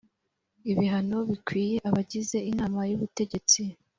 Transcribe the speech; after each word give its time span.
ibihano 0.71 1.17
bikwiye 1.29 1.75
abagize 1.89 2.37
inama 2.51 2.79
y 2.89 2.93
ubutegetsi 2.97 3.61